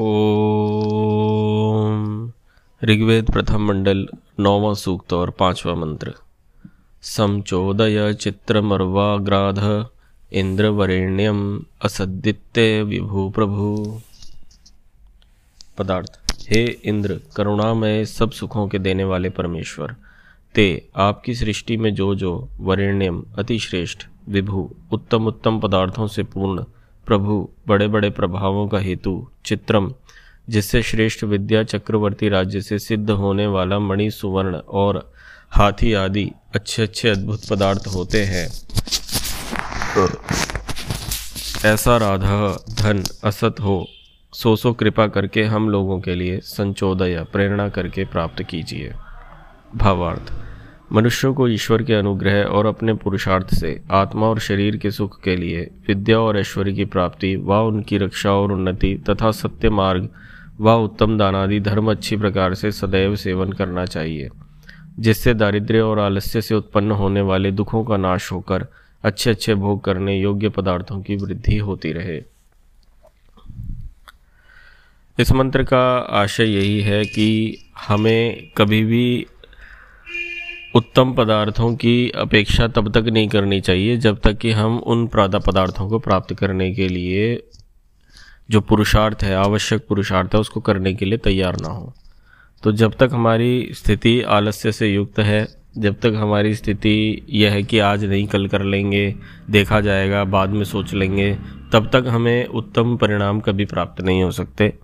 [0.00, 2.32] ओम।
[2.84, 4.08] ऋग्वेद प्रथम मंडल,
[4.40, 6.14] नौवा सूक्त और पांचवा मंत्र।
[7.02, 9.86] समचोदय चित्रमर्वाग्राध,
[10.32, 14.00] इंद्रवरेण्यम असदित्य विभु प्रभु।
[15.78, 16.20] पदार्थ,
[16.50, 19.94] हे इंद्र करुणामय सब सुखों के देने वाले परमेश्वर,
[20.54, 26.64] ते आपकी सृष्टि में जो जो वरेण्यम अतिश्रेष्ठ, विभु उत्तम उत्तम पदार्थों से पूर्ण
[27.08, 29.94] प्रभु बड़े बड़े प्रभावों का हेतु, चित्रम,
[30.48, 35.12] जिससे श्रेष्ठ विद्या चक्रवर्ती राज्य से सिद्ध होने वाला मणि सुवर्ण और
[35.50, 38.46] हाथी आदि अच्छे अच्छे अद्भुत पदार्थ होते हैं।
[41.64, 43.88] ऐसा राधा, धन, असत हो
[44.34, 48.92] सो सो कृपा करके हम लोगों के लिए संचोदय प्रेरणा करके प्राप्त कीजिए।
[49.76, 50.32] भावार्थ।
[50.92, 55.36] मनुष्यों को ईश्वर के अनुग्रह और अपने पुरुषार्थ से, आत्मा और शरीर के सुख के
[55.36, 60.08] लिए विद्या और ऐश्वर्य की प्राप्ति व उनकी रक्षा और उन्नति तथा सत्य मार्ग
[60.60, 64.28] व उत्तम दानादि धर्म अच्छी प्रकार से सदैव सेवन करना चाहिए,
[64.98, 68.66] जिससे दारिद्र्य और आलस्य से उत्पन्न होने वाले दुखों का नाश होकर
[69.04, 72.22] अच्छे अच्छे भोग करने योग्य पदार्थों की वृद्धि होती रहे।
[75.18, 79.26] इस मंत्र का आशय यही है कि हमें कभी भी
[80.78, 85.38] उत्तम पदार्थों की अपेक्षा तब तक नहीं करनी चाहिए, जब तक कि हम उन प्रादा
[85.38, 87.42] पदार्थों को प्राप्त करने के लिए,
[88.50, 91.94] जो पुरुषार्थ है, आवश्यक पुरुषार्थ है, उसको करने के लिए तैयार ना हो।
[92.62, 97.62] तो जब तक हमारी स्थिति आलस्य से युक्त है, जब तक हमारी स्थिति यह है
[97.62, 99.14] कि आज नहीं कल कर लेंगे,
[99.50, 101.38] देखा जाएगा, बाद में सोच लेंगे,
[101.72, 104.74] तब तक हमें उत्तम परिणाम कभी प्राप्त नहीं हो सकते।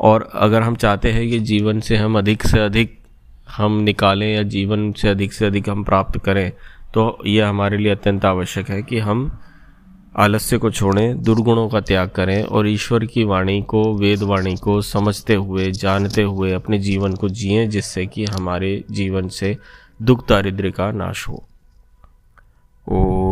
[0.00, 2.99] और अगर हम चाहते हैं कि जीवन से हम अधिक से अधिक
[3.56, 6.52] हम निकालें या जीवन से अधिक से अधिक हम प्राप्त करें
[6.94, 9.38] तो यह हमारे लिए अत्यंत आवश्यक है कि हम
[10.16, 14.80] आलस्य को छोड़ें, दुर्गुणों का त्याग करें और ईश्वर की वाणी को, वेद वाणी को
[14.80, 19.56] समझते हुए, जानते हुए अपने जीवन को जिएँ, जिससे कि हमारे जीवन से
[20.02, 21.44] दुख दारिद्र्य का नाश हो।
[22.88, 23.29] ओ